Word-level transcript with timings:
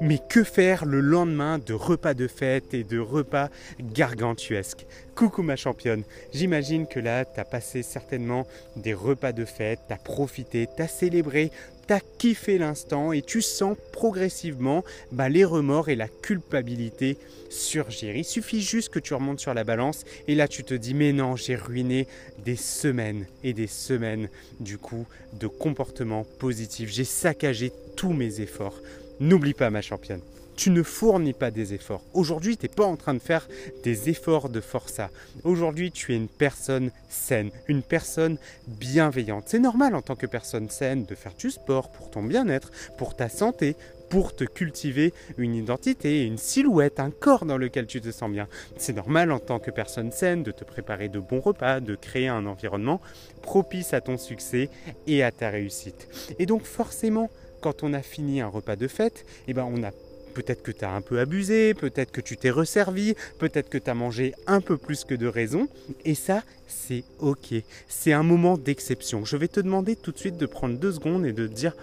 Mais 0.00 0.18
que 0.28 0.44
faire 0.44 0.84
le 0.84 1.00
lendemain 1.00 1.58
de 1.58 1.74
repas 1.74 2.14
de 2.14 2.28
fête 2.28 2.72
et 2.72 2.84
de 2.84 2.98
repas 2.98 3.48
gargantuesques? 3.80 4.86
Coucou 5.16 5.42
ma 5.42 5.56
championne, 5.56 6.04
j'imagine 6.32 6.86
que 6.86 7.00
là, 7.00 7.24
tu 7.24 7.40
as 7.40 7.44
passé 7.44 7.82
certainement 7.82 8.46
des 8.76 8.94
repas 8.94 9.32
de 9.32 9.44
fête, 9.44 9.80
tu 9.88 9.92
as 9.92 9.98
profité, 9.98 10.68
tu 10.74 10.82
as 10.82 10.88
célébré, 10.88 11.50
tu 11.88 11.94
as 11.94 12.00
kiffé 12.00 12.58
l'instant 12.58 13.12
et 13.12 13.22
tu 13.22 13.42
sens 13.42 13.76
progressivement 13.92 14.84
bah, 15.10 15.28
les 15.28 15.44
remords 15.44 15.88
et 15.88 15.96
la 15.96 16.08
culpabilité 16.08 17.16
surgir. 17.50 18.14
Il 18.14 18.24
suffit 18.24 18.60
juste 18.60 18.90
que 18.90 18.98
tu 18.98 19.14
remontes 19.14 19.40
sur 19.40 19.54
la 19.54 19.64
balance 19.64 20.04
et 20.28 20.34
là 20.34 20.46
tu 20.46 20.64
te 20.64 20.74
dis 20.74 20.94
mais 20.94 21.12
non, 21.12 21.34
j'ai 21.34 21.56
ruiné 21.56 22.06
des 22.44 22.56
semaines 22.56 23.26
et 23.42 23.54
des 23.54 23.66
semaines 23.66 24.28
du 24.60 24.78
coup 24.78 25.06
de 25.32 25.46
comportement 25.46 26.24
positif. 26.38 26.90
J'ai 26.90 27.04
saccagé 27.04 27.72
tous 27.96 28.12
mes 28.12 28.40
efforts. 28.40 28.80
N'oublie 29.20 29.54
pas 29.54 29.70
ma 29.70 29.82
championne, 29.82 30.20
tu 30.58 30.70
ne 30.70 30.82
fournis 30.82 31.34
pas 31.34 31.52
des 31.52 31.72
efforts. 31.72 32.02
Aujourd'hui, 32.14 32.56
tu 32.56 32.66
n'es 32.66 32.74
pas 32.74 32.84
en 32.84 32.96
train 32.96 33.14
de 33.14 33.20
faire 33.20 33.46
des 33.84 34.10
efforts 34.10 34.48
de 34.48 34.60
forçat. 34.60 35.08
Aujourd'hui, 35.44 35.92
tu 35.92 36.12
es 36.12 36.16
une 36.16 36.26
personne 36.26 36.90
saine, 37.08 37.50
une 37.68 37.82
personne 37.82 38.38
bienveillante. 38.66 39.44
C'est 39.46 39.60
normal 39.60 39.94
en 39.94 40.02
tant 40.02 40.16
que 40.16 40.26
personne 40.26 40.68
saine 40.68 41.04
de 41.04 41.14
faire 41.14 41.34
du 41.38 41.52
sport 41.52 41.92
pour 41.92 42.10
ton 42.10 42.24
bien-être, 42.24 42.72
pour 42.98 43.14
ta 43.14 43.28
santé, 43.28 43.76
pour 44.10 44.34
te 44.34 44.42
cultiver 44.42 45.14
une 45.36 45.54
identité, 45.54 46.24
une 46.24 46.38
silhouette, 46.38 46.98
un 46.98 47.12
corps 47.12 47.44
dans 47.44 47.56
lequel 47.56 47.86
tu 47.86 48.00
te 48.00 48.10
sens 48.10 48.28
bien. 48.28 48.48
C'est 48.76 48.96
normal 48.96 49.30
en 49.30 49.38
tant 49.38 49.60
que 49.60 49.70
personne 49.70 50.10
saine 50.10 50.42
de 50.42 50.50
te 50.50 50.64
préparer 50.64 51.08
de 51.08 51.20
bons 51.20 51.40
repas, 51.40 51.78
de 51.78 51.94
créer 51.94 52.26
un 52.26 52.46
environnement 52.46 53.00
propice 53.42 53.94
à 53.94 54.00
ton 54.00 54.18
succès 54.18 54.70
et 55.06 55.22
à 55.22 55.30
ta 55.30 55.50
réussite. 55.50 56.08
Et 56.40 56.46
donc 56.46 56.64
forcément, 56.64 57.30
quand 57.60 57.84
on 57.84 57.92
a 57.92 58.02
fini 58.02 58.40
un 58.40 58.48
repas 58.48 58.74
de 58.74 58.88
fête, 58.88 59.24
eh 59.46 59.54
ben 59.54 59.64
on 59.64 59.84
a 59.84 59.92
peut-être 60.28 60.62
que 60.62 60.70
tu 60.70 60.84
as 60.84 60.90
un 60.90 61.00
peu 61.00 61.18
abusé, 61.18 61.74
peut-être 61.74 62.12
que 62.12 62.20
tu 62.20 62.36
t'es 62.36 62.50
resservi, 62.50 63.14
peut-être 63.38 63.68
que 63.68 63.78
tu 63.78 63.90
as 63.90 63.94
mangé 63.94 64.34
un 64.46 64.60
peu 64.60 64.76
plus 64.76 65.04
que 65.04 65.14
de 65.14 65.26
raison. 65.26 65.68
Et 66.04 66.14
ça, 66.14 66.42
c'est 66.66 67.04
ok. 67.18 67.54
C'est 67.88 68.12
un 68.12 68.22
moment 68.22 68.56
d'exception. 68.56 69.24
Je 69.24 69.36
vais 69.36 69.48
te 69.48 69.60
demander 69.60 69.96
tout 69.96 70.12
de 70.12 70.18
suite 70.18 70.36
de 70.36 70.46
prendre 70.46 70.78
deux 70.78 70.92
secondes 70.92 71.26
et 71.26 71.32
de 71.32 71.46
te 71.46 71.52
dire 71.52 71.74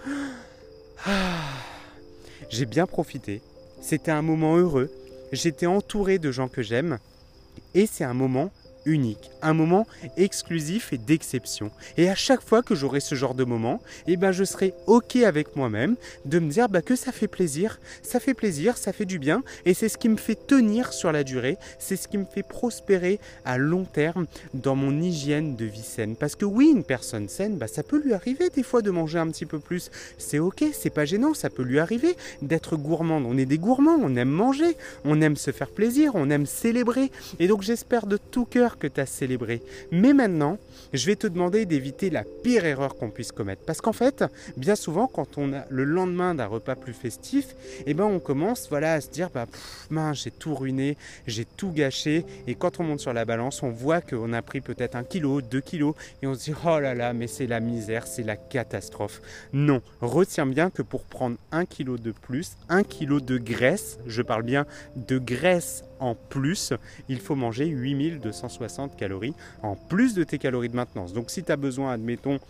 ah, 1.04 1.40
J'ai 2.50 2.66
bien 2.66 2.86
profité. 2.86 3.42
C'était 3.80 4.10
un 4.10 4.22
moment 4.22 4.56
heureux. 4.56 4.90
J'étais 5.32 5.66
entouré 5.66 6.18
de 6.18 6.30
gens 6.30 6.48
que 6.48 6.62
j'aime. 6.62 6.98
Et 7.74 7.86
c'est 7.86 8.04
un 8.04 8.14
moment 8.14 8.50
unique, 8.86 9.30
un 9.42 9.52
moment 9.52 9.86
exclusif 10.16 10.92
et 10.92 10.98
d'exception. 10.98 11.70
Et 11.98 12.08
à 12.08 12.14
chaque 12.14 12.42
fois 12.42 12.62
que 12.62 12.74
j'aurai 12.74 13.00
ce 13.00 13.14
genre 13.14 13.34
de 13.34 13.44
moment, 13.44 13.82
eh 14.06 14.16
ben 14.16 14.32
je 14.32 14.44
serai 14.44 14.72
ok 14.86 15.16
avec 15.16 15.56
moi-même 15.56 15.96
de 16.24 16.38
me 16.38 16.48
dire 16.48 16.68
bah, 16.68 16.82
que 16.82 16.96
ça 16.96 17.12
fait 17.12 17.28
plaisir, 17.28 17.78
ça 18.02 18.20
fait 18.20 18.34
plaisir, 18.34 18.78
ça 18.78 18.92
fait 18.92 19.04
du 19.04 19.18
bien, 19.18 19.42
et 19.64 19.74
c'est 19.74 19.88
ce 19.88 19.98
qui 19.98 20.08
me 20.08 20.16
fait 20.16 20.46
tenir 20.46 20.92
sur 20.92 21.12
la 21.12 21.24
durée, 21.24 21.58
c'est 21.78 21.96
ce 21.96 22.08
qui 22.08 22.16
me 22.16 22.24
fait 22.24 22.42
prospérer 22.42 23.20
à 23.44 23.58
long 23.58 23.84
terme 23.84 24.26
dans 24.54 24.76
mon 24.76 25.00
hygiène 25.00 25.56
de 25.56 25.64
vie 25.64 25.82
saine. 25.82 26.16
Parce 26.16 26.36
que 26.36 26.44
oui, 26.44 26.72
une 26.74 26.84
personne 26.84 27.28
saine, 27.28 27.56
bah, 27.56 27.66
ça 27.66 27.82
peut 27.82 28.00
lui 28.00 28.14
arriver 28.14 28.50
des 28.50 28.62
fois 28.62 28.82
de 28.82 28.90
manger 28.90 29.18
un 29.18 29.28
petit 29.28 29.46
peu 29.46 29.58
plus. 29.58 29.90
C'est 30.18 30.38
ok, 30.38 30.64
c'est 30.72 30.90
pas 30.90 31.04
gênant, 31.04 31.34
ça 31.34 31.50
peut 31.50 31.62
lui 31.62 31.78
arriver 31.78 32.16
d'être 32.42 32.76
gourmand. 32.76 33.22
On 33.26 33.36
est 33.36 33.46
des 33.46 33.58
gourmands, 33.58 33.98
on 34.00 34.14
aime 34.16 34.30
manger, 34.30 34.76
on 35.04 35.20
aime 35.20 35.36
se 35.36 35.50
faire 35.50 35.70
plaisir, 35.70 36.12
on 36.14 36.30
aime 36.30 36.46
célébrer. 36.46 37.10
Et 37.38 37.48
donc 37.48 37.62
j'espère 37.62 38.06
de 38.06 38.16
tout 38.16 38.44
cœur 38.44 38.75
que 38.78 38.86
tu 38.86 39.00
as 39.00 39.06
célébré. 39.06 39.62
Mais 39.90 40.12
maintenant, 40.12 40.58
je 40.92 41.06
vais 41.06 41.16
te 41.16 41.26
demander 41.26 41.66
d'éviter 41.66 42.10
la 42.10 42.24
pire 42.24 42.64
erreur 42.64 42.96
qu'on 42.96 43.10
puisse 43.10 43.32
commettre. 43.32 43.62
Parce 43.64 43.80
qu'en 43.80 43.92
fait, 43.92 44.24
bien 44.56 44.76
souvent, 44.76 45.06
quand 45.06 45.38
on 45.38 45.52
a 45.52 45.64
le 45.68 45.84
lendemain 45.84 46.34
d'un 46.34 46.46
repas 46.46 46.74
plus 46.74 46.92
festif, 46.92 47.54
eh 47.86 47.94
ben, 47.94 48.04
on 48.04 48.18
commence 48.18 48.68
voilà, 48.68 48.94
à 48.94 49.00
se 49.00 49.10
dire 49.10 49.30
bah, 49.30 49.46
j'ai 50.12 50.30
tout 50.30 50.54
ruiné, 50.54 50.96
j'ai 51.26 51.44
tout 51.44 51.72
gâché. 51.72 52.24
Et 52.46 52.54
quand 52.54 52.80
on 52.80 52.84
monte 52.84 53.00
sur 53.00 53.12
la 53.12 53.24
balance, 53.24 53.62
on 53.62 53.70
voit 53.70 54.00
qu'on 54.00 54.32
a 54.32 54.42
pris 54.42 54.60
peut-être 54.60 54.96
un 54.96 55.04
kilo, 55.04 55.40
deux 55.40 55.60
kilos, 55.60 55.94
et 56.22 56.26
on 56.26 56.34
se 56.34 56.44
dit 56.44 56.54
oh 56.64 56.78
là 56.78 56.94
là, 56.94 57.12
mais 57.12 57.26
c'est 57.26 57.46
la 57.46 57.60
misère, 57.60 58.06
c'est 58.06 58.22
la 58.22 58.36
catastrophe. 58.36 59.20
Non, 59.52 59.82
retiens 60.00 60.46
bien 60.46 60.70
que 60.70 60.82
pour 60.82 61.04
prendre 61.04 61.36
un 61.52 61.64
kilo 61.64 61.98
de 61.98 62.12
plus, 62.12 62.56
un 62.68 62.82
kilo 62.82 63.20
de 63.20 63.38
graisse, 63.38 63.98
je 64.06 64.22
parle 64.22 64.42
bien 64.42 64.66
de 64.96 65.18
graisse 65.18 65.84
en 65.98 66.14
plus, 66.14 66.72
il 67.08 67.20
faut 67.20 67.34
manger 67.34 67.66
8260 67.66 68.50
calories 68.98 69.34
en 69.62 69.76
plus 69.76 70.14
de 70.14 70.24
tes 70.24 70.38
calories 70.38 70.68
de 70.68 70.76
maintenance. 70.76 71.12
Donc 71.12 71.30
si 71.30 71.42
tu 71.42 71.52
as 71.52 71.56
besoin, 71.56 71.92
admettons, 71.92 72.40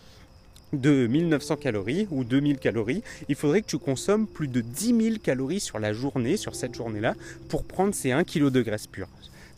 de 0.73 1.07
1900 1.07 1.55
calories 1.57 2.07
ou 2.11 2.23
2000 2.23 2.57
calories, 2.57 3.03
il 3.29 3.35
faudrait 3.35 3.61
que 3.61 3.67
tu 3.67 3.77
consommes 3.77 4.27
plus 4.27 4.47
de 4.47 4.61
10 4.61 5.01
000 5.01 5.15
calories 5.23 5.59
sur 5.59 5.79
la 5.79 5.93
journée, 5.93 6.35
sur 6.37 6.55
cette 6.55 6.75
journée-là, 6.75 7.15
pour 7.49 7.63
prendre 7.63 7.95
ces 7.95 8.11
1 8.11 8.23
kg 8.23 8.49
de 8.49 8.61
graisse 8.61 8.87
pure. 8.87 9.07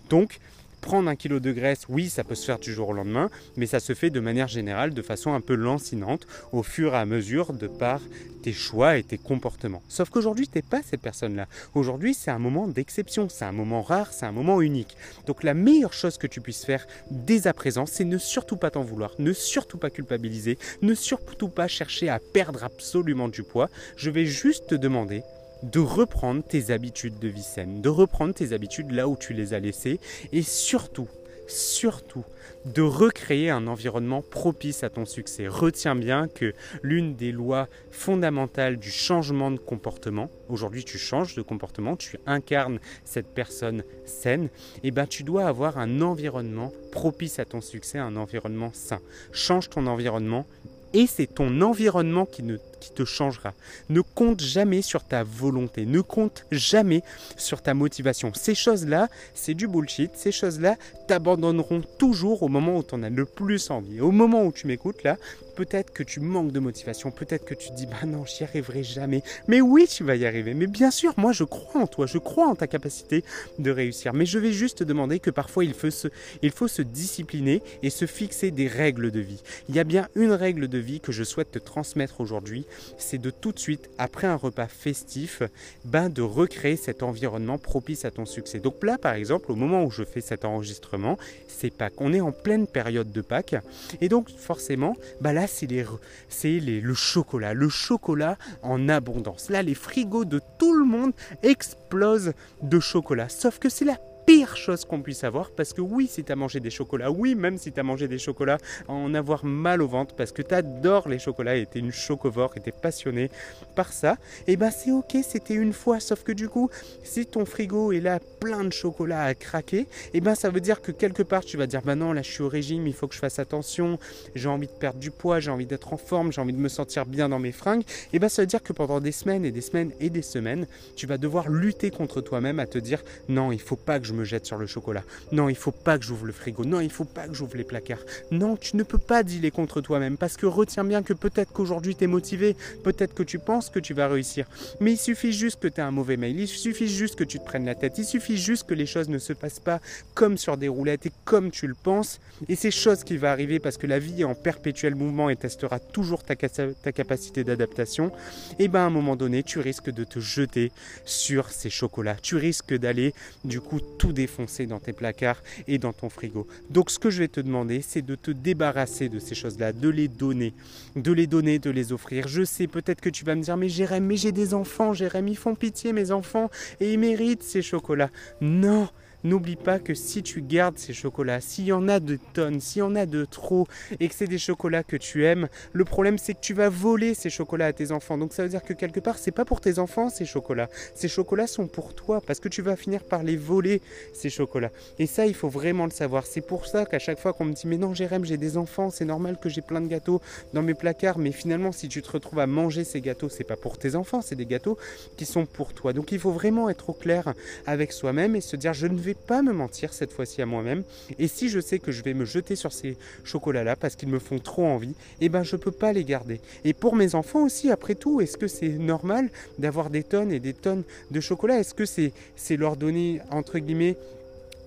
Donc, 0.10 0.40
Prendre 0.82 1.10
un 1.10 1.16
kilo 1.16 1.40
de 1.40 1.52
graisse, 1.52 1.84
oui, 1.90 2.10
ça 2.10 2.24
peut 2.24 2.36
se 2.36 2.46
faire 2.46 2.60
du 2.60 2.74
jour 2.74 2.90
au 2.90 2.94
lendemain, 2.94 3.30
mais 3.58 3.66
ça 3.66 3.80
se 3.80 3.94
fait 3.94 4.10
de 4.10 4.20
manière 4.20 4.48
générale, 4.48 4.94
de 4.94 5.02
façon 5.02 5.34
un 5.34 5.42
peu 5.42 5.56
lancinante, 5.56 6.26
au 6.52 6.64
fur 6.64 6.94
et 6.94 6.98
à 6.98 7.06
mesure 7.06 7.54
de 7.54 7.68
par 7.68 8.02
tes 8.44 8.54
choix 8.54 8.98
et 8.98 9.04
tes 9.04 9.18
comportements. 9.18 9.84
Sauf 9.90 10.10
qu'aujourd'hui, 10.10 10.48
tu 10.48 10.58
n'es 10.58 10.62
pas 10.62 10.82
cette 10.82 11.02
personne-là. 11.02 11.48
Aujourd'hui, 11.76 12.14
c'est 12.14 12.32
un 12.32 12.40
moment 12.40 12.68
d'exception, 12.68 13.28
c'est 13.30 13.46
un 13.46 13.52
moment 13.52 13.82
rare, 13.82 14.14
c'est 14.14 14.26
un 14.26 14.32
moment 14.32 14.62
unique. 14.62 14.96
Donc 15.28 15.44
la 15.44 15.54
meilleure 15.54 15.94
chose 15.94 16.18
que 16.18 16.28
tu 16.28 16.42
puisses 16.42 16.66
faire 16.66 16.88
dès 17.12 17.48
à 17.48 17.54
présent, 17.54 17.86
c'est 17.86 18.06
ne 18.06 18.18
surtout 18.18 18.58
pas 18.58 18.72
t'en 18.72 18.84
vouloir, 18.84 19.14
ne 19.20 19.34
surtout 19.34 19.78
pas 19.78 19.90
culpabiliser, 19.90 20.58
ne 20.82 20.94
surtout 20.94 21.50
pas 21.50 21.68
chercher 21.68 22.10
à 22.10 22.20
perdre 22.20 22.64
absolument 22.64 23.28
du 23.28 23.44
poids. 23.44 23.70
Je 23.98 24.10
vais 24.10 24.26
juste 24.26 24.68
te 24.68 24.76
demander 24.76 25.24
de 25.64 25.80
reprendre 25.80 26.44
tes 26.44 26.72
habitudes 26.72 27.20
de 27.20 27.28
vie 27.28 27.44
saine, 27.44 27.82
de 27.82 27.90
reprendre 27.90 28.34
tes 28.34 28.54
habitudes 28.54 28.92
là 28.92 29.08
où 29.08 29.18
tu 29.18 29.34
les 29.34 29.54
as 29.54 29.60
laissées 29.60 30.00
et 30.32 30.42
surtout, 30.42 31.08
surtout, 31.48 32.24
de 32.66 32.82
recréer 32.82 33.50
un 33.50 33.68
environnement 33.68 34.22
propice 34.22 34.84
à 34.84 34.90
ton 34.90 35.06
succès. 35.06 35.48
Retiens 35.48 35.96
bien 35.96 36.28
que 36.28 36.54
l'une 36.84 37.16
des 37.16 37.32
lois 37.32 37.68
fondamentales 37.92 38.78
du 38.78 38.92
changement 38.92 39.50
de 39.52 39.58
comportement, 39.58 40.30
aujourd'hui 40.50 40.84
tu 40.84 40.98
changes 40.98 41.36
de 41.36 41.42
comportement, 41.42 41.96
tu 41.96 42.18
incarnes 42.26 42.80
cette 43.06 43.34
personne 43.34 43.84
saine, 44.06 44.50
et 44.84 44.90
eh 44.90 44.92
ben 44.92 45.08
tu 45.08 45.24
dois 45.24 45.48
avoir 45.48 45.78
un 45.78 46.02
environnement 46.02 46.72
propice 46.92 47.40
à 47.40 47.46
ton 47.46 47.62
succès, 47.62 47.98
un 47.98 48.16
environnement 48.16 48.72
sain. 48.74 49.00
Change 49.32 49.70
ton 49.70 49.88
environnement 49.88 50.46
et 50.94 51.08
c'est 51.08 51.28
ton 51.28 51.62
environnement 51.62 52.26
qui 52.26 52.44
ne 52.44 52.58
qui 52.80 52.92
te 52.92 53.06
changera. 53.06 53.54
Ne 53.90 54.02
compte 54.02 54.42
jamais 54.42 54.82
sur 54.82 55.04
ta 55.04 55.24
volonté, 55.24 55.86
ne 55.86 56.02
compte 56.02 56.46
jamais 56.52 57.04
sur 57.38 57.62
ta 57.62 57.74
motivation. 57.74 58.32
Ces 58.34 58.56
choses-là, 58.56 59.08
c'est 59.34 59.54
du 59.54 59.68
bullshit. 59.68 60.12
Ces 60.16 60.32
choses-là 60.32 60.76
t'abandonneront 61.08 61.82
toujours 61.98 62.44
au 62.44 62.48
moment 62.48 62.78
où 62.78 62.84
tu 62.84 62.96
as 62.96 63.10
le 63.10 63.26
plus 63.26 63.70
envie. 63.70 64.02
Au 64.02 64.12
moment 64.12 64.44
où 64.46 64.52
tu 64.52 64.68
m'écoutes 64.68 65.04
là, 65.04 65.18
peut-être 65.56 65.92
que 65.92 66.04
tu 66.04 66.22
manques 66.22 66.52
de 66.52 66.60
motivation, 66.60 67.12
peut-être 67.12 67.46
que 67.46 67.54
tu 67.54 67.72
dis 67.72 67.86
bah 67.86 68.06
non, 68.06 68.26
j'y 68.26 68.44
arriverai 68.44 68.84
jamais. 68.84 69.24
Mais 69.48 69.60
oui, 69.60 69.88
tu 69.88 70.04
vas 70.04 70.16
y 70.16 70.26
arriver. 70.26 70.54
Mais 70.54 70.68
bien 70.68 70.92
sûr, 70.92 71.14
moi 71.18 71.34
je 71.34 71.44
crois 71.44 71.82
en 71.82 71.88
toi, 71.88 72.06
je 72.06 72.18
crois 72.18 72.48
en 72.48 72.56
ta 72.56 72.68
capacité 72.68 73.24
de 73.58 73.72
réussir. 73.72 74.14
Mais 74.14 74.26
je 74.26 74.40
vais 74.40 74.54
juste 74.54 74.80
te 74.80 74.84
demander 74.84 75.20
que 75.20 75.30
parfois 75.30 75.66
il 75.66 75.74
faut 75.74 75.92
se, 75.92 76.08
il 76.42 76.52
faut 76.52 76.68
se 76.68 76.82
discipliner 76.82 77.62
et 77.84 77.90
se 77.90 78.06
fixer 78.06 78.52
des 78.52 78.68
règles 78.68 79.12
de 79.12 79.20
vie. 79.20 79.42
Il 79.68 79.76
y 79.76 79.80
a 79.80 79.84
bien 79.84 80.08
une 80.16 80.32
règle 80.32 80.68
de 80.68 80.78
vie 80.78 81.00
que 81.00 81.12
je 81.12 81.24
souhaite 81.24 81.52
te 81.52 81.60
transmettre 81.60 82.22
aujourd'hui, 82.22 82.66
c'est 82.98 83.18
de 83.18 83.30
tout 83.30 83.52
de 83.52 83.60
suite, 83.60 83.90
après 83.98 84.28
un 84.28 84.36
repas 84.36 84.68
festif, 84.68 85.44
ben 85.86 86.10
de 86.10 86.22
recréer 86.22 86.76
cet 86.76 87.04
environnement 87.04 87.58
propice 87.58 88.06
à 88.06 88.12
ton 88.12 88.26
succès. 88.26 88.60
Donc 88.60 88.84
là, 88.84 88.98
par 88.98 89.14
exemple, 89.14 89.52
au 89.52 89.56
moment 89.56 89.84
où 89.84 89.92
je 89.92 90.04
fais 90.04 90.22
cet 90.22 90.46
enregistrement, 90.46 91.18
c'est 91.48 91.70
Pâques. 91.70 92.00
On 92.00 92.14
est 92.14 92.22
en 92.22 92.32
pleine 92.32 92.68
période 92.68 93.12
de 93.12 93.22
Pâques. 93.22 93.56
Et 94.02 94.10
donc, 94.10 94.30
forcément, 94.30 94.96
ben 95.22 95.34
là, 95.34 95.46
c'est 95.48 95.68
les, 95.68 96.82
le 96.82 96.94
chocolat. 96.94 97.54
Le 97.54 97.70
chocolat 97.70 98.38
en 98.62 98.90
abondance. 98.90 99.50
Là, 99.50 99.62
les 99.62 99.76
frigos 99.76 100.26
de 100.26 100.42
tout 100.58 100.74
le 100.74 100.86
monde 100.86 101.12
explosent 101.44 102.34
de 102.62 102.80
chocolat. 102.80 103.30
Sauf 103.30 103.60
que 103.60 103.70
c'est 103.70 103.86
la 103.86 103.98
pire 104.30 104.56
chose 104.56 104.86
qu'on 104.86 105.02
puisse 105.02 105.24
avoir 105.24 105.50
parce 105.50 105.74
que 105.74 105.82
oui, 105.82 106.06
si 106.08 106.24
tu 106.24 106.32
as 106.32 106.36
mangé 106.36 106.60
des 106.60 106.70
chocolats, 106.70 107.10
oui, 107.10 107.34
même 107.34 107.58
si 107.58 107.72
tu 107.72 107.80
as 107.80 107.84
mangé 107.84 108.08
des 108.08 108.20
chocolats, 108.20 108.60
en 108.88 109.16
avoir 109.16 109.44
mal 109.44 109.82
au 109.82 109.88
ventre 109.88 110.14
parce 110.14 110.32
que 110.32 110.44
tu 110.44 110.54
adores 110.54 111.10
les 111.10 111.18
chocolats 111.18 111.56
et 111.56 111.66
tu 111.66 111.80
es 111.80 111.82
une 111.82 111.92
chocovore 111.92 112.52
et 112.56 112.60
tu 112.60 112.70
es 112.70 112.72
passionné 112.72 113.32
par 113.76 113.92
ça, 113.92 114.18
et 114.46 114.54
eh 114.54 114.56
ben 114.56 114.70
c'est 114.70 114.92
ok, 114.92 115.18
c'était 115.28 115.56
une 115.56 115.74
fois. 115.74 116.00
Sauf 116.00 116.24
que 116.24 116.32
du 116.32 116.48
coup, 116.48 116.70
si 117.04 117.26
ton 117.26 117.44
frigo 117.44 117.92
est 117.92 118.02
là 118.02 118.20
plein 118.40 118.64
de 118.64 118.72
chocolat 118.72 119.24
à 119.24 119.34
craquer, 119.34 119.80
et 119.80 119.88
eh 120.14 120.22
ben 120.22 120.36
ça 120.36 120.52
veut 120.52 120.62
dire 120.62 120.84
que 120.84 120.92
quelque 120.92 121.24
part 121.24 121.44
tu 121.44 121.58
vas 121.58 121.66
dire 121.66 121.82
bah 121.82 121.96
non, 121.96 122.14
là 122.14 122.22
je 122.22 122.30
suis 122.30 122.44
au 122.44 122.50
régime, 122.50 122.86
il 122.86 122.94
faut 122.94 123.08
que 123.08 123.16
je 123.16 123.20
fasse 123.20 123.40
attention, 123.40 123.98
j'ai 124.36 124.48
envie 124.48 124.68
de 124.68 124.72
perdre 124.72 125.00
du 125.00 125.10
poids, 125.10 125.40
j'ai 125.40 125.50
envie 125.50 125.66
d'être 125.66 125.92
en 125.92 125.98
forme, 125.98 126.32
j'ai 126.32 126.42
envie 126.42 126.54
de 126.54 126.60
me 126.60 126.70
sentir 126.70 127.08
bien 127.08 127.30
dans 127.30 127.40
mes 127.40 127.52
fringues, 127.52 127.82
et 127.82 127.86
eh 128.14 128.20
ben 128.20 128.30
ça 128.30 128.44
veut 128.44 128.48
dire 128.48 128.62
que 128.62 128.74
pendant 128.74 129.00
des 129.00 129.12
semaines 129.12 129.44
et 129.44 129.52
des 129.52 129.62
semaines 129.62 129.92
et 130.00 130.12
des 130.12 130.22
semaines, 130.22 130.68
tu 130.96 131.08
vas 131.08 131.18
devoir 131.18 131.50
lutter 131.50 131.90
contre 131.90 132.22
toi-même 132.22 132.60
à 132.60 132.68
te 132.68 132.78
dire 132.78 133.02
non, 133.28 133.52
il 133.52 133.60
faut 133.60 133.76
pas 133.76 134.00
que 134.00 134.06
je 134.06 134.14
me 134.14 134.19
me 134.20 134.26
jette 134.26 134.46
sur 134.46 134.58
le 134.58 134.68
chocolat. 134.68 135.04
Non, 135.32 135.50
il 135.50 135.56
faut 135.56 135.72
pas 135.72 135.98
que 135.98 136.06
j'ouvre 136.06 136.26
le 136.26 136.32
frigo. 136.32 136.66
Non, 136.66 136.80
il 136.82 136.92
faut 136.92 137.06
pas 137.06 137.28
que 137.28 137.34
j'ouvre 137.34 137.56
les 137.56 137.64
placards. 137.64 138.04
Non, 138.32 138.56
tu 138.56 138.76
ne 138.76 138.84
peux 138.84 138.98
pas 138.98 139.24
dealer 139.24 139.52
contre 139.52 139.82
toi-même 139.82 140.18
parce 140.18 140.38
que 140.38 140.46
retiens 140.46 140.84
bien 140.84 141.02
que 141.04 141.14
peut-être 141.14 141.52
qu'aujourd'hui 141.52 141.96
tu 141.96 142.04
es 142.04 142.08
motivé, 142.08 142.56
peut-être 142.84 143.14
que 143.14 143.24
tu 143.24 143.40
penses 143.40 143.70
que 143.70 143.80
tu 143.80 143.94
vas 143.94 144.08
réussir. 144.08 144.46
Mais 144.80 144.94
il 144.94 144.98
suffit 144.98 145.34
juste 145.34 145.60
que 145.60 145.68
tu 145.68 145.80
aies 145.80 145.84
un 145.84 145.92
mauvais 145.92 146.18
mail, 146.18 146.40
il 146.40 146.48
suffit 146.48 146.88
juste 146.88 147.16
que 147.16 147.24
tu 147.24 147.40
te 147.40 147.46
prennes 147.46 147.66
la 147.66 147.76
tête, 147.76 147.98
il 147.98 148.06
suffit 148.06 148.38
juste 148.38 148.68
que 148.68 148.74
les 148.74 148.86
choses 148.86 149.10
ne 149.10 149.18
se 149.18 149.34
passent 149.34 149.60
pas 149.60 149.80
comme 150.14 150.38
sur 150.38 150.58
des 150.58 150.68
roulettes 150.68 151.06
et 151.06 151.12
comme 151.26 151.52
tu 151.52 151.68
le 151.68 151.76
penses. 151.76 152.20
Et 152.48 152.56
c'est 152.56 152.72
chose 152.72 153.04
qui 153.04 153.18
va 153.18 153.32
arriver 153.32 153.60
parce 153.60 153.78
que 153.78 153.88
la 153.88 154.00
vie 154.00 154.22
est 154.22 154.26
en 154.26 154.36
perpétuel 154.36 154.96
mouvement 154.96 155.30
et 155.30 155.36
testera 155.36 155.80
toujours 155.80 156.24
ta, 156.24 156.36
ta 156.36 156.92
capacité 156.92 157.44
d'adaptation. 157.44 158.12
Et 158.58 158.68
bien 158.68 158.82
à 158.82 158.86
un 158.86 158.90
moment 158.90 159.16
donné, 159.16 159.44
tu 159.44 159.60
risques 159.60 159.92
de 159.92 160.04
te 160.04 160.20
jeter 160.20 160.72
sur 161.06 161.50
ces 161.50 161.70
chocolats. 161.70 162.18
Tu 162.22 162.36
risques 162.36 162.74
d'aller 162.74 163.14
du 163.44 163.62
coup 163.62 163.80
défoncer 164.14 164.66
dans 164.66 164.80
tes 164.80 164.94
placards 164.94 165.42
et 165.68 165.78
dans 165.78 165.94
ton 165.94 166.10
frigo. 166.10 166.48
Donc 166.70 166.90
ce 166.92 167.00
que 167.00 167.10
je 167.10 167.20
vais 167.20 167.28
te 167.28 167.40
demander, 167.40 167.82
c'est 167.82 168.02
de 168.02 168.16
te 168.16 168.32
débarrasser 168.32 169.10
de 169.10 169.20
ces 169.20 169.36
choses-là, 169.36 169.74
de 169.74 169.90
les 169.90 170.08
donner, 170.08 170.54
de 170.96 171.12
les 171.12 171.28
donner, 171.28 171.60
de 171.60 171.70
les 171.70 171.92
offrir. 171.92 172.28
Je 172.28 172.44
sais 172.44 172.68
peut-être 172.68 173.02
que 173.02 173.10
tu 173.10 173.26
vas 173.26 173.36
me 173.36 173.42
dire, 173.42 173.58
mais 173.58 173.70
Jérém, 173.70 174.04
mais 174.04 174.18
j'ai 174.18 174.32
des 174.32 174.54
enfants, 174.54 174.94
Jérém, 174.94 175.28
ils 175.28 175.38
font 175.38 175.56
pitié 175.56 175.94
mes 175.94 176.12
enfants 176.12 176.50
et 176.80 176.94
ils 176.94 177.00
méritent 177.00 177.44
ces 177.44 177.62
chocolats. 177.62 178.12
Non, 178.42 178.90
N'oublie 179.24 179.58
pas 179.58 179.80
que 179.80 179.94
si 179.94 180.24
tu 180.24 180.42
gardes 180.42 180.78
ces 180.78 180.94
chocolats, 180.94 181.42
s'il 181.42 181.66
y 181.66 181.74
en 181.74 181.88
a 181.90 182.00
de 182.00 182.18
tonnes, 182.34 182.62
s'il 182.62 182.80
y 182.80 182.84
en 182.84 182.96
a 182.96 183.06
de 183.06 183.26
trop, 183.26 183.68
et 184.00 184.08
que 184.08 184.16
c'est 184.16 184.28
des 184.28 184.38
chocolats 184.38 184.84
que 184.84 184.96
tu 184.96 185.26
aimes, 185.26 185.50
le 185.74 185.84
problème 185.84 186.18
c'est 186.18 186.34
que 186.34 186.40
tu 186.40 186.54
vas 186.54 186.70
voler 186.70 187.14
ces 187.14 187.30
chocolats 187.30 187.68
à 187.68 187.74
tes 187.74 187.92
enfants. 187.92 188.18
Donc 188.18 188.32
ça 188.34 188.44
veut 188.44 188.50
dire 188.50 188.64
que 188.64 188.74
quelque 188.74 189.02
part, 189.02 189.18
c'est 189.18 189.32
pas 189.32 189.46
pour 189.46 189.60
tes 189.60 189.78
enfants 189.78 190.10
ces 190.10 190.26
chocolats. 190.26 190.70
Ces 190.96 191.10
chocolats 191.10 191.48
sont 191.48 191.68
pour 191.68 191.94
toi 191.94 192.22
parce 192.26 192.40
que 192.40 192.48
tu 192.48 192.62
vas 192.62 192.76
finir 192.76 193.04
par 193.04 193.24
les 193.24 193.36
voler 193.36 193.82
ces 194.14 194.30
chocolats. 194.30 194.72
Et 195.00 195.06
ça, 195.06 195.26
il 195.26 195.34
faut 195.34 195.50
vraiment 195.50 195.86
le 195.86 195.92
savoir. 195.92 196.26
C'est 196.26 196.46
pour 196.46 196.66
ça 196.66 196.86
qu'à 196.86 197.00
chaque 197.00 197.20
fois 197.20 197.34
qu'on 197.34 197.46
me 197.46 197.54
dit 197.54 197.68
mais 197.68 197.78
non 197.78 197.94
Jérém, 197.94 198.24
j'ai 198.24 198.38
des 198.38 198.58
enfants, 198.58 198.90
c'est 198.90 199.06
normal 199.06 199.38
que 199.42 199.50
j'ai 199.50 199.62
plein 199.62 199.82
de 199.82 199.88
gâteaux 199.88 200.22
dans 200.54 200.62
mes 200.62 200.74
placards, 200.74 201.18
mais 201.18 201.32
finalement 201.32 201.72
si 201.72 201.90
tu 201.90 202.02
te 202.02 202.12
retrouves 202.12 202.40
à 202.40 202.48
manger 202.48 202.84
ces 202.86 203.02
gâteaux, 203.02 203.30
c'est 203.30 203.44
pas 203.44 203.58
pour 203.58 203.78
tes 203.78 203.96
enfants, 203.96 204.22
c'est 204.22 204.36
des 204.36 204.46
gâteaux 204.46 204.78
qui 205.18 205.26
sont 205.26 205.46
pour 205.46 205.74
toi. 205.74 205.92
Donc 205.92 206.12
il 206.12 206.20
faut 206.20 206.32
vraiment 206.32 206.70
être 206.70 206.90
au 206.90 206.94
clair 206.94 207.34
avec 207.66 207.92
soi-même 207.92 208.36
et 208.36 208.42
se 208.42 208.56
dire 208.56 208.74
je 208.74 208.88
ne 208.88 208.98
vais 208.98 209.09
pas 209.14 209.42
me 209.42 209.54
mentir 209.54 209.94
cette 209.94 210.12
fois-ci 210.12 210.42
à 210.42 210.46
moi-même. 210.46 210.84
Et 211.18 211.28
si 211.28 211.50
je 211.50 211.60
sais 211.60 211.80
que 211.80 211.92
je 211.92 212.04
vais 212.04 212.14
me 212.14 212.26
jeter 212.26 212.56
sur 212.56 212.74
ces 212.74 212.98
chocolats-là 213.24 213.76
parce 213.76 213.96
qu'ils 213.96 214.10
me 214.10 214.20
font 214.20 214.40
trop 214.40 214.66
envie, 214.66 214.96
eh 215.22 215.30
ben 215.30 215.44
je 215.44 215.56
peux 215.56 215.72
pas 215.72 215.94
les 215.94 216.04
garder. 216.04 216.42
Et 216.64 216.74
pour 216.74 216.96
mes 216.96 217.16
enfants 217.16 217.44
aussi, 217.46 217.72
après 217.72 217.96
tout, 217.96 218.22
est-ce 218.22 218.38
que 218.38 218.48
c'est 218.48 218.70
normal 218.70 219.30
d'avoir 219.58 219.90
des 219.90 220.04
tonnes 220.04 220.32
et 220.32 220.40
des 220.40 220.54
tonnes 220.54 220.84
de 221.12 221.20
chocolat? 221.20 221.60
Est-ce 221.60 221.74
que 221.74 221.86
c'est 221.86 222.14
c'est 222.36 222.58
leur 222.58 222.76
donner 222.76 223.22
entre 223.32 223.60
guillemets 223.60 223.98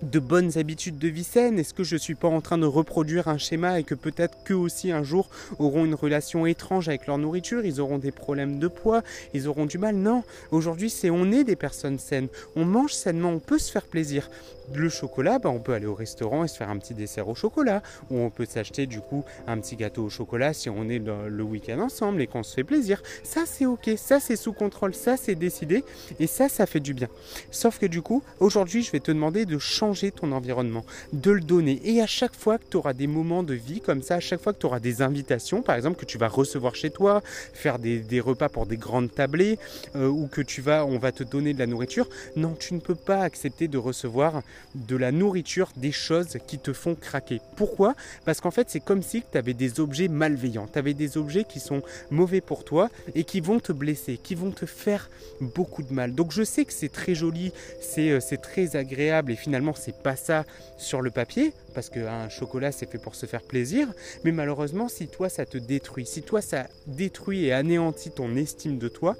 de 0.09 0.19
bonnes 0.19 0.57
habitudes 0.57 0.97
de 0.97 1.07
vie 1.07 1.23
saine 1.23 1.59
Est-ce 1.59 1.73
que 1.73 1.83
je 1.83 1.95
suis 1.95 2.15
pas 2.15 2.27
en 2.27 2.41
train 2.41 2.57
de 2.57 2.65
reproduire 2.65 3.27
un 3.27 3.37
schéma 3.37 3.79
et 3.79 3.83
que 3.83 3.95
peut-être 3.95 4.37
qu'eux 4.43 4.55
aussi 4.55 4.91
un 4.91 5.03
jour 5.03 5.29
auront 5.59 5.85
une 5.85 5.95
relation 5.95 6.45
étrange 6.45 6.87
avec 6.87 7.07
leur 7.07 7.17
nourriture 7.17 7.65
Ils 7.65 7.79
auront 7.79 7.97
des 7.97 8.11
problèmes 8.11 8.59
de 8.59 8.67
poids, 8.67 9.03
ils 9.33 9.47
auront 9.47 9.65
du 9.65 9.77
mal? 9.77 9.95
Non, 9.95 10.23
aujourd'hui 10.51 10.89
c'est 10.89 11.09
on 11.09 11.31
est 11.31 11.43
des 11.43 11.55
personnes 11.55 11.99
saines, 11.99 12.27
on 12.55 12.65
mange 12.65 12.93
sainement, 12.93 13.29
on 13.29 13.39
peut 13.39 13.59
se 13.59 13.71
faire 13.71 13.85
plaisir. 13.85 14.29
Le 14.73 14.89
chocolat, 14.89 15.39
bah, 15.39 15.49
on 15.49 15.59
peut 15.59 15.73
aller 15.73 15.85
au 15.85 15.95
restaurant 15.95 16.43
et 16.43 16.47
se 16.47 16.57
faire 16.57 16.69
un 16.69 16.77
petit 16.77 16.93
dessert 16.93 17.27
au 17.27 17.35
chocolat, 17.35 17.81
ou 18.09 18.19
on 18.19 18.29
peut 18.29 18.45
s'acheter 18.45 18.85
du 18.85 19.01
coup 19.01 19.23
un 19.47 19.59
petit 19.59 19.75
gâteau 19.75 20.05
au 20.05 20.09
chocolat 20.09 20.53
si 20.53 20.69
on 20.69 20.89
est 20.89 20.99
le, 20.99 21.43
week-end 21.43 21.79
ensemble 21.79 22.21
et 22.21 22.27
qu'on 22.27 22.43
se 22.43 22.53
fait 22.53 22.63
plaisir. 22.63 23.01
Ça 23.23 23.41
c'est 23.45 23.65
ok, 23.65 23.91
ça 23.97 24.19
c'est 24.19 24.37
sous 24.37 24.53
contrôle, 24.53 24.93
ça 24.93 25.17
c'est 25.17 25.35
décidé 25.35 25.83
et 26.19 26.27
ça 26.27 26.47
ça 26.47 26.65
fait 26.65 26.79
du 26.79 26.93
bien. 26.93 27.09
Sauf 27.51 27.79
que 27.79 27.85
du 27.85 28.01
coup, 28.01 28.23
aujourd'hui 28.39 28.81
je 28.81 28.91
vais 28.91 29.01
te 29.01 29.11
demander 29.11 29.45
de 29.45 29.57
changer 29.57 30.11
ton 30.11 30.31
environnement, 30.31 30.85
de 31.11 31.31
le 31.31 31.41
donner. 31.41 31.81
Et 31.83 32.01
à 32.01 32.07
chaque 32.07 32.35
fois 32.35 32.57
que 32.57 32.63
tu 32.69 32.77
auras 32.77 32.93
des 32.93 33.07
moments 33.07 33.43
de 33.43 33.53
vie 33.53 33.81
comme 33.81 34.01
ça, 34.01 34.15
à 34.15 34.19
chaque 34.19 34.41
fois 34.41 34.53
que 34.53 34.59
tu 34.59 34.65
auras 34.65 34.79
des 34.79 35.01
invitations, 35.01 35.61
par 35.61 35.75
exemple, 35.75 35.99
que 35.99 36.05
tu 36.05 36.17
vas 36.17 36.29
recevoir 36.29 36.75
chez 36.75 36.89
toi, 36.89 37.21
faire 37.53 37.79
des, 37.79 38.21
repas 38.21 38.47
pour 38.47 38.65
des 38.65 38.77
grandes 38.77 39.13
tablées, 39.13 39.59
euh, 39.95 40.07
ou 40.07 40.27
que 40.27 40.41
tu 40.41 40.61
vas, 40.61 40.85
on 40.85 40.97
va 40.97 41.11
te 41.11 41.23
donner 41.23 41.53
de 41.53 41.59
la 41.59 41.67
nourriture, 41.67 42.07
non, 42.35 42.55
tu 42.57 42.73
ne 42.73 42.79
peux 42.79 42.95
pas 42.95 43.21
accepter 43.21 43.67
de 43.67 43.77
recevoir 43.77 44.41
de 44.75 44.95
la 44.95 45.11
nourriture, 45.11 45.71
des 45.77 45.91
choses 45.91 46.37
qui 46.47 46.59
te 46.59 46.73
font 46.73 46.95
craquer. 46.95 47.41
Pourquoi? 47.55 47.95
Parce 48.25 48.41
qu'en 48.41 48.51
fait, 48.51 48.69
c'est 48.69 48.79
comme 48.79 49.01
si 49.01 49.23
tu 49.31 49.37
avais 49.37 49.53
des 49.53 49.79
objets 49.79 50.07
malveillants, 50.07 50.67
tu 50.71 50.79
avais 50.79 50.93
des 50.93 51.17
objets 51.17 51.43
qui 51.43 51.59
sont 51.59 51.81
mauvais 52.11 52.41
pour 52.41 52.63
toi 52.63 52.89
et 53.15 53.23
qui 53.23 53.39
vont 53.39 53.59
te 53.59 53.71
blesser, 53.71 54.17
qui 54.17 54.35
vont 54.35 54.51
te 54.51 54.65
faire 54.65 55.09
beaucoup 55.41 55.83
de 55.83 55.93
mal. 55.93 56.13
Donc 56.15 56.31
je 56.31 56.43
sais 56.43 56.65
que 56.65 56.73
c'est 56.73 56.91
très 56.91 57.15
joli, 57.15 57.51
c'est 57.81 58.11
euh, 58.11 58.19
très 58.41 58.75
agréable 58.75 59.31
et 59.31 59.35
finalement 59.35 59.73
c'est 59.75 60.01
pas 60.01 60.15
ça 60.15 60.45
sur 60.77 61.01
le 61.01 61.11
papier, 61.11 61.53
parce 61.73 61.89
qu'un 61.89 62.29
chocolat 62.29 62.71
c'est 62.71 62.89
fait 62.89 62.97
pour 62.97 63.15
se 63.15 63.25
faire 63.25 63.41
plaisir, 63.41 63.87
mais 64.23 64.31
malheureusement 64.31 64.89
si 64.89 65.07
toi 65.07 65.29
ça 65.29 65.45
te 65.45 65.57
détruit, 65.57 66.05
si 66.05 66.23
toi 66.23 66.41
ça 66.41 66.67
détruit 66.87 67.45
et 67.45 67.53
anéantit 67.53 68.11
ton 68.11 68.35
estime 68.35 68.77
de 68.77 68.87
toi, 68.87 69.15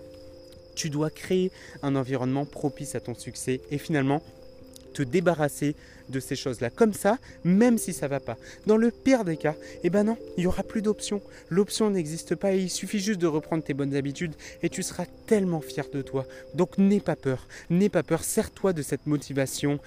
tu 0.76 0.90
dois 0.90 1.10
créer 1.10 1.52
un 1.84 1.96
environnement 1.96 2.46
propice 2.46 2.96
à 2.96 3.00
ton 3.00 3.14
succès 3.14 3.62
et 3.72 3.78
finalement 3.78 4.22
te 4.94 5.04
débarrasser 5.04 5.76
de 6.10 6.20
ces 6.20 6.36
choses-là. 6.36 6.70
Comme 6.70 6.94
ça, 6.94 7.18
même 7.44 7.78
si 7.78 7.94
ça 7.94 8.08
va 8.08 8.20
pas. 8.20 8.38
Dans 8.68 8.78
le 8.78 8.92
pire 8.92 9.24
des 9.24 9.38
cas, 9.38 9.56
eh 9.84 9.90
ben 9.90 10.04
non, 10.04 10.18
il 10.38 10.44
y 10.44 10.48
aura 10.48 10.64
plus 10.64 10.82
d'options. 10.82 11.22
L'option 11.50 11.90
n'existe 11.90 12.36
pas 12.36 12.54
et 12.54 12.60
il 12.60 12.70
suffit 12.70 13.00
juste 13.00 13.20
de 13.20 13.28
reprendre 13.28 13.64
tes 13.64 13.74
bonnes 13.74 13.96
habitudes 13.96 14.34
et 14.62 14.70
tu 14.70 14.84
seras 14.84 15.06
tellement 15.28 15.62
fier 15.62 15.86
de 15.92 16.02
toi. 16.02 16.26
Donc 16.56 16.78
n'aie 16.78 17.00
pas 17.00 17.16
peur, 17.16 17.48
n'aie 17.70 17.90
pas 17.90 18.04
peur, 18.04 18.24
sers-toi 18.24 18.74
de 18.74 18.82
cette 18.82 19.08
motivation 19.08 19.80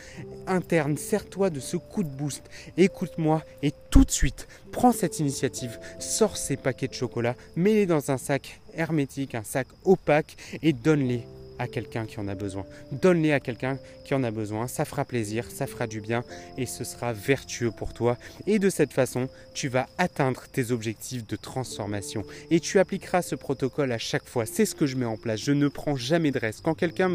interne, 0.47 0.97
sers-toi 0.97 1.50
de 1.50 1.61
ce 1.61 1.76
coup 1.76 2.02
de 2.02 2.09
boost. 2.09 2.43
Écoute-moi 2.76 3.43
et 3.62 3.73
tout 3.91 4.05
de 4.05 4.11
suite, 4.11 4.49
prends 4.73 4.93
cette 4.93 5.20
initiative, 5.20 5.79
sors 5.99 6.37
ces 6.37 6.56
paquets 6.56 6.88
de 6.88 6.94
chocolat, 6.94 7.35
mets-les 7.56 7.87
dans 7.87 8.11
un 8.11 8.19
sac 8.19 8.61
hermétique, 8.75 9.35
un 9.35 9.44
sac 9.44 9.67
opaque 9.85 10.37
et 10.62 10.73
donne-les 10.73 11.25
à 11.58 11.69
quelqu'un 11.69 12.06
qui 12.06 12.19
en 12.20 12.29
a 12.29 12.35
besoin. 12.35 12.64
Donne-les 12.93 13.32
à 13.32 13.41
quelqu'un 13.41 13.79
qui 14.05 14.14
en 14.14 14.23
a 14.23 14.31
besoin. 14.31 14.69
Ça 14.69 14.85
fera 14.85 15.05
plaisir, 15.05 15.44
ça 15.50 15.67
fera 15.67 15.87
du 15.87 16.00
bien 16.00 16.25
et 16.56 16.67
ce 16.67 16.85
sera 16.85 17.12
vertueux 17.12 17.70
pour 17.70 17.93
toi. 17.93 18.17
Et 18.47 18.58
de 18.58 18.70
cette 18.70 18.93
façon, 18.93 19.29
tu 19.55 19.69
vas 19.69 19.87
atteindre 19.99 20.44
tes 20.53 20.70
objectifs 20.70 21.26
de 21.26 21.37
transformation. 21.37 22.25
Et 22.50 22.61
tu 22.61 22.79
appliqueras 22.79 23.23
ce 23.23 23.35
protocole 23.35 23.93
à 23.93 23.99
chaque 23.99 24.26
fois. 24.26 24.47
C'est 24.47 24.67
ce 24.67 24.75
que 24.75 24.87
je 24.87 24.97
mets 24.97 25.06
en 25.06 25.17
place. 25.17 25.41
Je 25.41 25.53
ne 25.53 25.69
prends 25.69 25.97
jamais 25.97 26.31
de 26.31 26.38
reste. 26.38 26.61
Quand 26.62 26.75
quelqu'un 26.75 27.11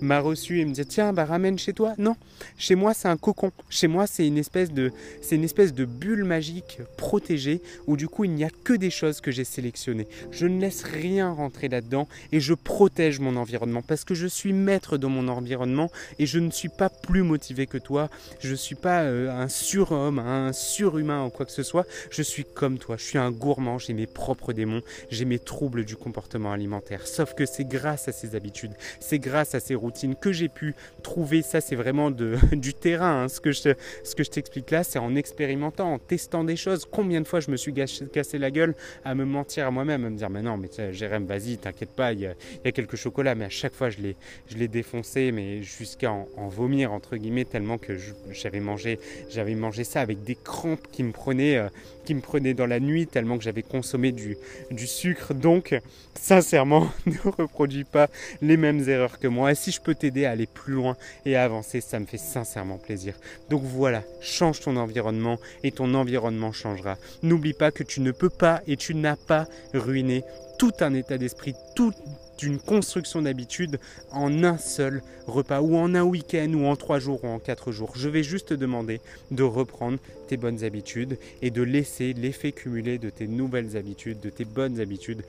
m'a 0.00 0.20
reçu 0.20 0.60
et 0.60 0.64
me 0.64 0.72
dit 0.72 0.86
tiens, 0.86 1.12
bah 1.12 1.24
ramène 1.24 1.58
chez 1.58 1.72
toi. 1.72 1.94
Non, 1.98 2.16
chez 2.58 2.74
moi 2.74 2.94
c'est 2.94 3.08
un 3.08 3.16
cocon. 3.16 3.50
Chez 3.70 3.88
moi 3.88 4.06
c'est 4.06 4.26
une 4.26 4.38
espèce 4.38 4.72
de 4.72 4.92
c'est 5.22 5.36
une 5.36 5.44
espèce 5.44 5.74
de 5.74 5.84
bulle 5.84 6.24
magique 6.24 6.80
protégée 6.96 7.62
où 7.86 7.96
du 7.96 8.08
coup 8.08 8.24
il 8.24 8.32
n'y 8.32 8.44
a 8.44 8.50
que 8.50 8.74
des 8.74 8.90
choses 8.90 9.20
que 9.20 9.30
j'ai 9.30 9.44
sélectionnées. 9.44 10.06
Je 10.30 10.46
ne 10.46 10.60
laisse 10.60 10.82
rien 10.82 11.30
rentrer 11.30 11.68
là-dedans 11.68 12.08
et 12.32 12.40
je 12.40 12.54
protège 12.54 13.20
mon 13.20 13.36
environnement 13.36 13.82
parce 13.86 14.04
que 14.04 14.14
je 14.14 14.26
suis 14.26 14.52
maître 14.52 14.98
de 14.98 15.06
mon 15.06 15.28
environnement 15.28 15.90
et 16.18 16.26
je 16.26 16.38
ne 16.38 16.50
suis 16.50 16.68
pas 16.68 16.88
plus 16.88 17.22
motivé 17.22 17.66
que 17.66 17.78
toi. 17.78 18.08
Je 18.40 18.50
ne 18.50 18.56
suis 18.56 18.74
pas 18.74 19.02
euh, 19.02 19.30
un 19.30 19.48
surhomme, 19.48 20.18
un 20.18 20.52
surhumain 20.52 21.24
ou 21.24 21.30
quoi 21.30 21.46
que 21.46 21.52
ce 21.52 21.62
soit. 21.62 21.86
Je 22.10 22.22
suis 22.22 22.44
comme 22.44 22.78
toi. 22.78 22.96
Je 22.98 23.04
suis 23.04 23.18
un 23.18 23.30
gourmand. 23.30 23.78
J'ai 23.78 23.92
mes 23.92 24.06
propres 24.06 24.52
démons. 24.52 24.82
J'ai 25.10 25.24
mes 25.24 25.38
troubles 25.38 25.84
du 25.84 25.96
comportement 25.96 26.52
alimentaire. 26.52 27.06
Sauf 27.06 27.34
que 27.34 27.46
c'est 27.46 27.64
grâce 27.64 28.08
à 28.08 28.12
ces 28.12 28.34
habitudes, 28.34 28.72
c'est 29.00 29.18
grâce 29.18 29.54
à 29.54 29.60
ces 29.60 29.74
routines 29.74 30.16
que 30.16 30.32
j'ai 30.32 30.48
pu 30.48 30.74
trouver. 31.02 31.42
Ça, 31.42 31.60
c'est 31.60 31.76
vraiment 31.76 32.10
du 32.52 32.74
terrain. 32.74 33.24
Hein. 33.24 33.28
Ce 33.28 33.40
que 33.40 33.52
je, 33.52 34.30
t'explique 34.30 34.70
là, 34.70 34.84
c'est 34.84 34.98
en 34.98 35.14
expérimentant, 35.14 35.94
en 35.94 35.98
testant 35.98 36.44
des 36.44 36.56
choses. 36.56 36.86
Combien 36.90 37.20
de 37.20 37.26
fois 37.26 37.40
je 37.40 37.50
me 37.50 37.56
suis 37.56 37.72
cassé 37.72 38.38
la 38.38 38.50
gueule 38.50 38.74
à 39.04 39.14
me 39.14 39.24
mentir 39.24 39.66
à 39.66 39.70
moi-même, 39.70 40.04
à 40.04 40.10
me 40.10 40.16
dire, 40.16 40.30
mais 40.30 40.42
non, 40.42 40.56
mais 40.56 40.68
Jérém, 40.92 41.26
vas-y, 41.26 41.58
t'inquiète 41.58 41.90
pas, 41.90 42.12
il 42.12 42.20
y, 42.20 42.22
y 42.22 42.68
a 42.68 42.72
quelques 42.72 42.96
chocolats, 42.96 43.34
mais 43.34 43.46
à 43.46 43.50
chaque 43.50 43.74
fois 43.76 43.90
je 43.90 43.98
l'ai, 43.98 44.16
je 44.48 44.56
l'ai 44.56 44.68
défoncé, 44.68 45.30
mais 45.32 45.62
jusqu'à 45.62 46.12
en, 46.12 46.48
vomir 46.48 46.92
entre 46.92 47.16
guillemets 47.16 47.44
tellement 47.44 47.78
que 47.78 47.96
j'avais 48.32 48.60
mangé, 48.60 48.98
j'avais 49.30 49.54
mangé 49.54 49.84
ça 49.84 50.00
avec 50.00 50.22
des 50.24 50.34
crampes 50.34 50.86
qui 50.90 51.02
me 51.02 51.12
prenaient, 51.12 51.58
euh, 51.58 51.68
qui 52.04 52.14
me 52.14 52.20
prenaient 52.20 52.54
dans 52.54 52.66
la 52.66 52.80
nuit 52.80 53.06
tellement 53.06 53.36
que 53.36 53.44
j'avais 53.44 53.62
consommé 53.62 54.12
du, 54.12 54.36
du 54.70 54.86
sucre. 54.86 55.34
Donc, 55.34 55.78
sincèrement, 56.14 56.88
ne 57.06 57.30
reproduis 57.30 57.84
pas 57.84 58.08
les 58.42 58.56
mêmes 58.56 58.88
erreurs 58.88 59.18
que 59.18 59.28
moi. 59.28 59.52
Et 59.52 59.54
si 59.54 59.70
je 59.70 59.80
peux 59.80 59.94
t'aider 59.94 60.24
à 60.24 60.30
aller 60.30 60.46
plus 60.46 60.72
loin 60.72 60.96
et 61.24 61.36
à 61.36 61.44
avancer, 61.44 61.80
ça 61.80 62.00
me 62.00 62.06
fait 62.06 62.18
sincèrement 62.18 62.78
plaisir. 62.78 63.14
Donc 63.50 63.62
voilà, 63.62 64.02
change 64.20 64.60
ton 64.60 64.76
environnement 64.76 65.38
et 65.62 65.72
ton 65.72 65.92
environnement 65.94 66.52
changera. 66.52 66.96
N'oublie 67.22 67.54
pas 67.54 67.70
que 67.70 67.82
tu 67.82 68.00
ne 68.00 68.12
peux 68.12 68.30
pas 68.30 68.62
et 68.66 68.76
tu 68.76 68.94
n'as 68.94 69.16
pas 69.16 69.46
ruiné 69.74 70.24
tout 70.58 70.72
un 70.80 70.94
état 70.94 71.18
d'esprit, 71.18 71.54
tout 71.74 71.92
d'une 72.38 72.58
construction 72.58 73.22
d'habitude 73.22 73.78
en 74.12 74.44
un 74.44 74.58
seul 74.58 75.02
repas 75.26 75.60
ou 75.60 75.76
en 75.76 75.94
un 75.94 76.02
week-end 76.02 76.52
ou 76.54 76.66
en 76.66 76.76
trois 76.76 76.98
jours 76.98 77.24
ou 77.24 77.28
en 77.28 77.38
quatre 77.38 77.72
jours. 77.72 77.92
Je 77.96 78.08
vais 78.08 78.22
juste 78.22 78.48
te 78.48 78.54
demander 78.54 79.00
de 79.30 79.42
reprendre 79.42 79.98
tes 80.28 80.36
bonnes 80.36 80.64
habitudes 80.64 81.18
et 81.42 81.50
de 81.50 81.62
laisser 81.62 82.12
l'effet 82.12 82.52
cumulé 82.52 82.98
de 82.98 83.10
tes 83.10 83.26
nouvelles 83.26 83.76
habitudes, 83.76 84.20
de 84.20 84.30
tes 84.30 84.44
bonnes 84.44 84.80
habitudes 84.80 85.22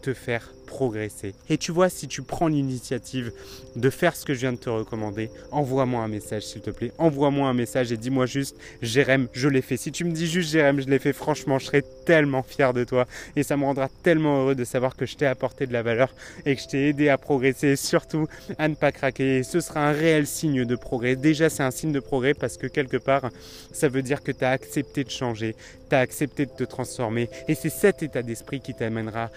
te 0.00 0.14
faire 0.14 0.52
progresser. 0.68 1.34
Et 1.48 1.56
tu 1.56 1.72
vois, 1.72 1.88
si 1.88 2.06
tu 2.06 2.22
prends 2.22 2.46
l'initiative 2.46 3.32
de 3.74 3.90
faire 3.90 4.14
ce 4.14 4.24
que 4.24 4.34
je 4.34 4.40
viens 4.40 4.52
de 4.52 4.58
te 4.58 4.68
recommander, 4.68 5.30
envoie-moi 5.50 6.02
un 6.02 6.08
message 6.08 6.44
s'il 6.44 6.60
te 6.60 6.70
plaît. 6.70 6.92
Envoie-moi 6.98 7.48
un 7.48 7.54
message 7.54 7.90
et 7.90 7.96
dis-moi 7.96 8.26
juste, 8.26 8.56
Jérém, 8.82 9.28
je 9.32 9.48
l'ai 9.48 9.62
fait. 9.62 9.76
Si 9.76 9.90
tu 9.90 10.04
me 10.04 10.12
dis 10.12 10.26
juste, 10.26 10.50
Jérém, 10.50 10.80
je 10.80 10.86
l'ai 10.86 10.98
fait, 10.98 11.12
franchement, 11.12 11.58
je 11.58 11.66
serai 11.66 11.82
tellement 12.04 12.42
fier 12.42 12.72
de 12.74 12.84
toi. 12.84 13.06
Et 13.34 13.42
ça 13.42 13.56
me 13.56 13.64
rendra 13.64 13.88
tellement 14.02 14.42
heureux 14.42 14.54
de 14.54 14.64
savoir 14.64 14.94
que 14.94 15.06
je 15.06 15.16
t'ai 15.16 15.26
apporté 15.26 15.66
de 15.66 15.72
la 15.72 15.82
valeur 15.82 16.14
et 16.44 16.54
que 16.54 16.62
je 16.62 16.68
t'ai 16.68 16.88
aidé 16.88 17.08
à 17.08 17.16
progresser 17.16 17.68
et 17.68 17.76
surtout 17.76 18.28
à 18.58 18.68
ne 18.68 18.74
pas 18.74 18.92
craquer. 18.92 19.42
ce 19.42 19.60
sera 19.60 19.88
un 19.88 19.92
réel 19.92 20.26
signe 20.26 20.64
de 20.64 20.76
progrès. 20.76 21.16
Déjà, 21.16 21.48
c'est 21.48 21.62
un 21.62 21.70
signe 21.70 21.92
de 21.92 22.00
progrès 22.00 22.34
parce 22.34 22.58
que 22.58 22.66
quelque 22.66 22.98
part, 22.98 23.30
ça 23.72 23.88
veut 23.88 24.02
dire 24.02 24.22
que 24.22 24.32
tu 24.32 24.44
as 24.44 24.50
accepté 24.50 25.02
de 25.02 25.10
changer, 25.10 25.56
tu 25.88 25.96
as 25.96 26.00
accepté 26.00 26.44
de 26.44 26.50
te 26.50 26.64
transformer. 26.64 27.30
Et 27.48 27.54
c'est 27.54 27.70
cet 27.70 28.02
état 28.02 28.22
d'esprit 28.22 28.60
qui 28.60 28.74
t'amènera 28.74 29.30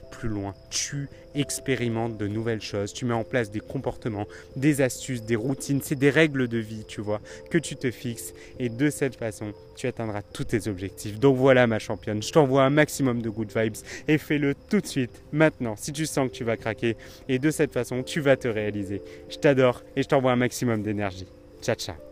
plus 0.00 0.28
loin 0.28 0.54
tu 0.70 1.08
expérimentes 1.34 2.16
de 2.16 2.26
nouvelles 2.26 2.60
choses, 2.60 2.92
tu 2.92 3.04
mets 3.04 3.14
en 3.14 3.24
place 3.24 3.50
des 3.50 3.60
comportements, 3.60 4.26
des 4.56 4.80
astuces, 4.80 5.22
des 5.22 5.36
routines, 5.36 5.80
c'est 5.82 5.98
des 5.98 6.10
règles 6.10 6.48
de 6.48 6.58
vie, 6.58 6.84
tu 6.86 7.00
vois, 7.00 7.20
que 7.50 7.58
tu 7.58 7.76
te 7.76 7.90
fixes 7.90 8.34
et 8.58 8.68
de 8.68 8.90
cette 8.90 9.16
façon, 9.16 9.52
tu 9.76 9.86
atteindras 9.86 10.22
tous 10.22 10.44
tes 10.44 10.68
objectifs. 10.68 11.18
Donc 11.18 11.36
voilà 11.36 11.66
ma 11.66 11.78
championne, 11.78 12.22
je 12.22 12.32
t'envoie 12.32 12.64
un 12.64 12.70
maximum 12.70 13.22
de 13.22 13.30
good 13.30 13.50
vibes 13.54 13.76
et 14.08 14.18
fais-le 14.18 14.54
tout 14.68 14.80
de 14.80 14.86
suite, 14.86 15.22
maintenant, 15.32 15.76
si 15.76 15.92
tu 15.92 16.06
sens 16.06 16.28
que 16.28 16.34
tu 16.34 16.44
vas 16.44 16.56
craquer 16.56 16.96
et 17.28 17.38
de 17.38 17.50
cette 17.50 17.72
façon, 17.72 18.02
tu 18.02 18.20
vas 18.20 18.36
te 18.36 18.48
réaliser. 18.48 19.02
Je 19.28 19.36
t'adore 19.36 19.82
et 19.96 20.02
je 20.02 20.08
t'envoie 20.08 20.32
un 20.32 20.36
maximum 20.36 20.82
d'énergie. 20.82 21.26
Ciao 21.62 21.76
ciao 21.76 22.11